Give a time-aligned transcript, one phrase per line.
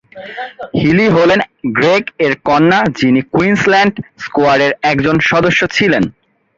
[0.79, 1.39] হিলি হলেন
[1.73, 6.03] গ্রেগ এর কন্যা যিনি কুইন্সল্যান্ড স্কোয়াডের একজন সদস্য ছিলেন।